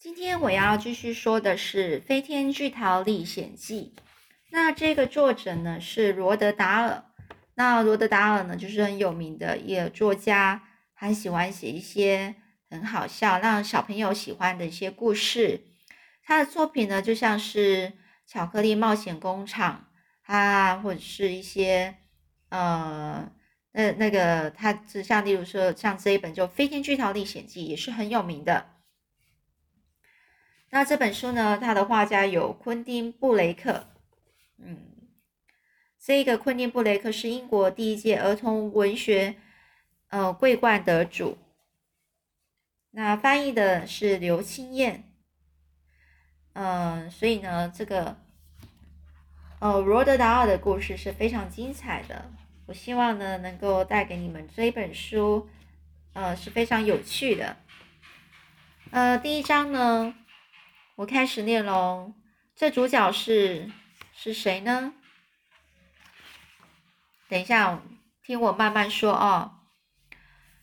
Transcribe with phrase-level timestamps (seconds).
[0.00, 3.94] 今天我要继续说的是《飞天巨桃历险记》。
[4.52, 7.04] 那这个作者呢是罗德达尔。
[7.56, 10.62] 那罗德达尔呢就是很有名的一个作家，
[10.94, 12.36] 很喜欢写一些
[12.70, 15.64] 很好笑、让小朋友喜欢的一些故事。
[16.22, 17.88] 他的作品呢就像是
[18.24, 19.88] 《巧克力冒险工厂》
[20.32, 21.96] 啊，或者是一些
[22.50, 23.28] 呃
[23.72, 28.77] 那那个他是像例如说像这一本就《飞天巨桃历险记》也是很有名的。
[30.70, 31.56] 那这本书呢？
[31.56, 33.86] 它的画家有昆汀·布雷克，
[34.58, 34.76] 嗯，
[35.98, 39.36] 这个昆汀·布雷克是英国第一届儿童文学
[40.08, 41.38] 呃桂冠得主。
[42.90, 45.10] 那翻译的是刘青燕，
[46.52, 48.18] 嗯，所以呢，这个
[49.60, 52.30] 呃罗德达尔的故事是非常精彩的。
[52.66, 55.48] 我希望呢，能够带给你们这一本书，
[56.12, 57.56] 呃，是非常有趣的。
[58.90, 60.14] 呃，第一章呢。
[60.98, 62.12] 我开始念喽。
[62.56, 63.70] 这主角是
[64.12, 64.94] 是谁呢？
[67.28, 67.80] 等一下，
[68.24, 69.60] 听我慢慢说哦。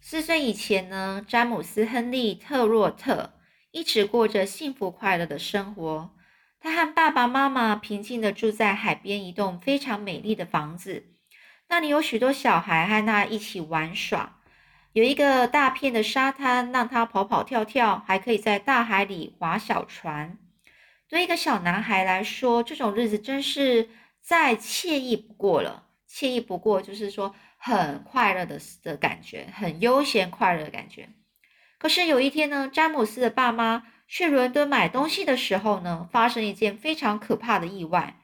[0.00, 6.14] 四岁以前呢，詹姆斯·亨利·特洛特一直过着幸福快乐的生活。
[6.60, 11.06] 他和爸爸妈妈平静的住在海边一栋非常美丽的房子，
[11.68, 14.37] 那里有许多小孩和他一起玩耍。
[14.98, 20.36] 有一个大片的沙滩，让他跑跑跳跳，还可以在大海里划小船。
[21.08, 25.84] 对一个小男孩来说，这种日子真是再惬意不过了。
[26.10, 31.08] 惬意不过，就是说很快乐的的感觉，很悠闲快乐的感觉。
[31.78, 38.16] 可是有一天呢，詹姆斯的爸妈去伦敦买东西的时候呢，发生一件非常可怕的意外。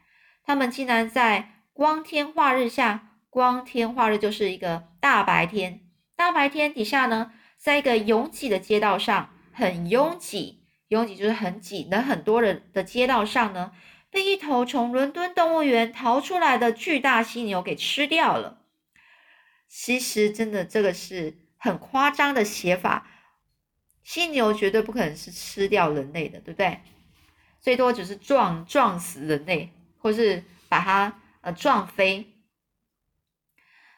[0.44, 5.82] 他们竟然在光天化日下，光天化日就是一个大白天。
[6.16, 13.72] 大白天底下呢，在一个拥挤的街道上，很拥挤，拥挤就是很挤的很多人的街道上呢，
[14.10, 18.62] 被一头从伦敦动物园逃出来的巨大犀牛给吃掉了。
[19.68, 23.08] 其实真的这个是很夸张的写法，
[24.04, 26.80] 犀牛绝对不可能是吃掉人类的，对不对？
[27.60, 32.44] 最多只是撞撞死人类，或是把它呃撞飞。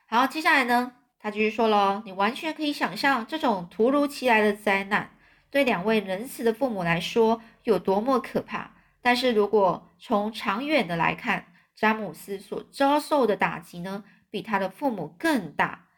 [0.06, 0.94] 好，接下来呢？
[1.26, 5.18] 他继续说了：“你完全可以想象这种突如其来的灾难
[5.50, 8.76] 对两位仁慈的父母来说有多么可怕。
[9.02, 15.88] 但是如果从长远的来看，詹姆斯所遭受的打击呢，比他的父母更大。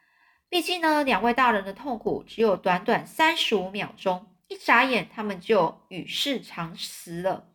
[0.49, 7.49] 毕竟呢，两位大人的痛苦只有短短三十五秒钟，一眨眼他们就与世长辞了。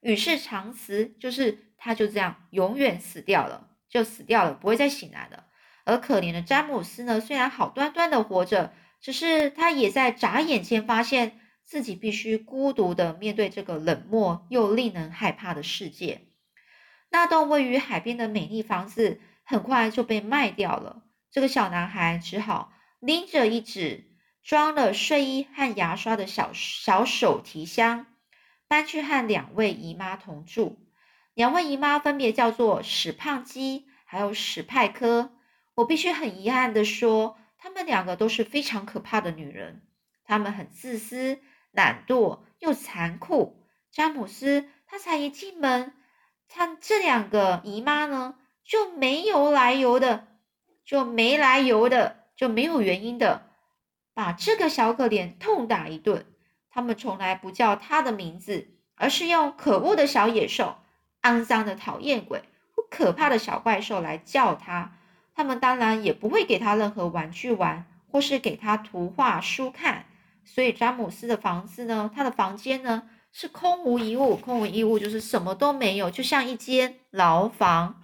[0.00, 5.48] 与世长辞就是他就这样永远死掉了，就死掉了，不会再醒来了。”
[5.84, 16.22] 而可怜的詹姆斯呢，虽然好端端的活着，只是他也在眨眼间发现自己必须孤独的面对这个冷漠又令人害怕的世界。
[17.10, 24.12] 那栋位于海边的美丽房子很快就被卖掉了，这个小男孩只好拎着一纸
[24.42, 28.06] 装了睡衣和牙刷的小小手提箱，
[28.66, 30.78] 搬去和两位姨妈同住。
[31.34, 35.32] 两位姨妈分别叫做史胖基还有史派科。
[35.74, 39.82] 我必须很遗憾的说，她们两个都是非常可怕的女人。
[40.24, 41.40] 她们很自私、
[41.70, 43.66] 懒惰又残酷。
[43.90, 45.92] 詹姆斯他才一进门，
[46.48, 50.28] 他这两个姨妈呢就没有来由的，
[50.84, 53.50] 就没来由的，就没有原因的
[54.14, 56.24] 把这个小可怜痛打一顿。
[56.70, 60.76] 他们从来不叫他的名字，而是用可恶的小野兽、
[61.20, 62.44] 肮脏的讨厌鬼
[62.74, 64.96] 或可怕的小怪兽来叫他。
[65.34, 70.06] 他们当然也不会给他任何玩具玩，或是给他图画书看。
[70.44, 78.02] 所以詹姆斯的房子呢，他的房间呢是空无一物，空无一物就是什么都没有，就像一间牢房。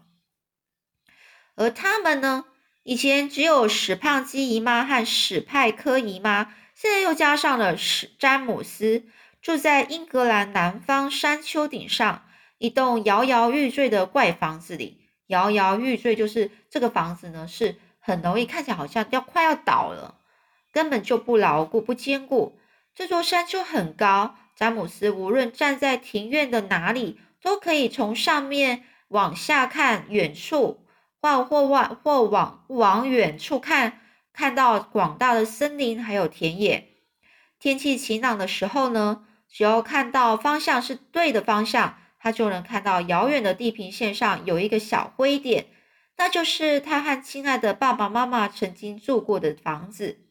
[1.57, 2.45] 而他们呢，
[2.85, 9.05] 以前只有史胖基姨妈和史派科姨妈，现在又加上了史詹姆斯，
[9.43, 12.23] 住在英格兰南方山丘顶上
[12.59, 14.98] 一栋摇摇欲坠的怪房子里。
[15.29, 20.17] 摇摇欲坠，就是这个房子呢，是很容易看起来好像要快要倒了，
[20.73, 22.59] 根本就不牢固、不坚固。
[22.95, 30.85] 这座山丘很高，詹姆斯无论站在庭院的哪里，都可以从上面往下看，远处
[31.23, 34.01] 或或往或往往远处看，
[34.33, 36.89] 看到广大的森林还有田野。
[37.61, 41.99] 天气晴朗的时候呢，只要看到方向是对的方向。
[42.19, 45.67] 他就能看到遥远的地平线上有一个小灰点，
[46.17, 50.27] 那就是他和亲爱的爸爸妈妈曾经住过的房子。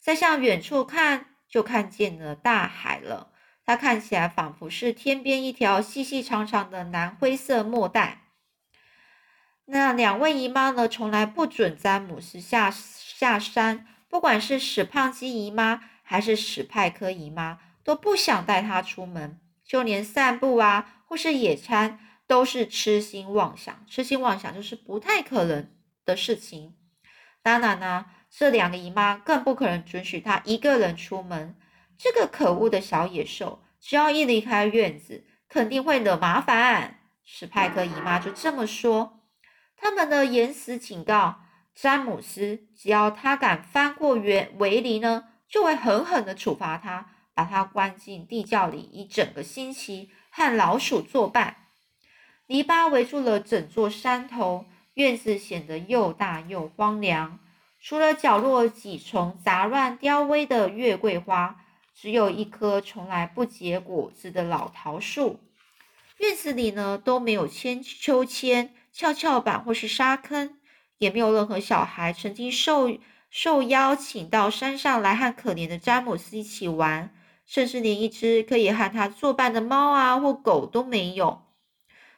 [0.00, 3.32] 再向远处看，就看见了大海了。
[3.66, 8.24] 它看起来仿佛是天边一条细细长长的蓝灰色墨带。
[9.64, 23.84] 那两位姨妈呢，从来不准詹姆斯下下山，不管是史胖基姨妈还是史派克姨妈，都不想带他出门，就连散步啊，或是野餐，都是痴心妄想。
[23.88, 25.70] 痴心妄想就是不太可能
[26.04, 26.74] 的事情。
[27.42, 31.56] 当然呢，这两个姨妈更不可能准许他一个人出门。
[31.96, 37.00] 这个可恶的小野兽，只要一离开院子，肯定会惹麻烦。
[37.22, 39.20] 史派克姨妈就这么说。
[39.76, 41.42] 他们的严词警告
[41.74, 51.58] 詹姆斯，只要他敢翻过围围篱呢，就会狠狠的处罚他，把他关进地窖里一整个星期，和老鼠作伴。
[52.48, 57.38] 篱笆围住了整座山头，院子显得又大又荒凉。
[57.80, 61.64] 除了角落几丛杂乱凋萎的月桂花，
[61.94, 65.38] 只有一棵从来不结果子的老桃树。
[66.18, 68.74] 院子里呢，都没有千秋千。
[68.92, 70.58] 跷跷板或是沙坑，
[70.98, 72.96] 也没有任何小孩曾经受
[73.28, 77.12] 受邀请到山上来和可怜的詹姆斯一起玩，
[77.44, 81.42] 甚至连一只可以和他作伴的猫啊或狗都没有。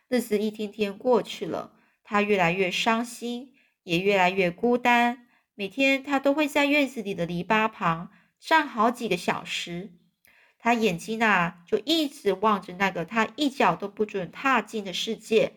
[0.08, 1.72] 日子一天天过去了，
[2.04, 5.26] 他越来越伤心，也越来越孤单。
[5.54, 9.92] 每天他都会在院子里的篱笆旁站好几个小时，
[10.58, 15.54] 他眼睛啊就一直望着那个他一脚都不准踏进的世界。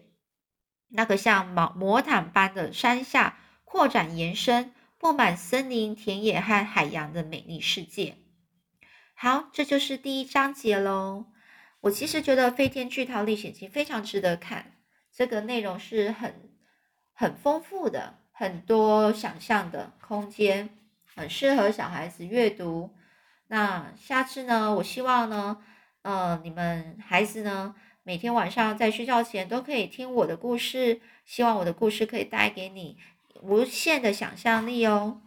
[0.88, 8.18] 那个像毛魔毯般的山下扩展延伸，布满森林、田野和海洋的美丽世界。
[9.21, 11.25] 好，这就是第一章节喽。
[11.81, 14.77] 我其实觉得《飞天巨桃历险记》非常值得看，
[15.13, 16.50] 这个内容是很
[17.12, 20.69] 很丰富的，很多想象的空间，
[21.13, 22.92] 很适合小孩子阅读。
[23.48, 25.57] 那下次呢，我希望呢，
[26.04, 27.75] 呃，你们孩子呢。
[28.04, 32.98] 每天晚上在睡觉前都可以听我的故事，希望我的故事可以带给你
[33.42, 35.22] 无限的想象力哦。